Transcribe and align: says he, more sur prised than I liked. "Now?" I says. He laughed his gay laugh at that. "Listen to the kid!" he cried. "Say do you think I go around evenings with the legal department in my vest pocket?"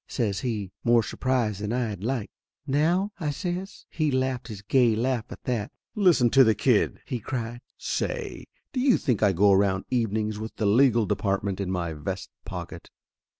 says 0.07 0.39
he, 0.39 0.71
more 0.83 1.03
sur 1.03 1.15
prised 1.17 1.61
than 1.61 1.71
I 1.71 1.93
liked. 1.93 2.33
"Now?" 2.65 3.11
I 3.19 3.29
says. 3.29 3.85
He 3.91 4.09
laughed 4.09 4.47
his 4.47 4.63
gay 4.63 4.95
laugh 4.95 5.25
at 5.29 5.43
that. 5.43 5.71
"Listen 5.93 6.31
to 6.31 6.43
the 6.43 6.55
kid!" 6.55 7.01
he 7.05 7.19
cried. 7.19 7.61
"Say 7.77 8.45
do 8.73 8.79
you 8.79 8.97
think 8.97 9.21
I 9.21 9.31
go 9.31 9.51
around 9.51 9.85
evenings 9.91 10.39
with 10.39 10.55
the 10.55 10.65
legal 10.65 11.05
department 11.05 11.61
in 11.61 11.69
my 11.69 11.93
vest 11.93 12.31
pocket?" 12.45 12.89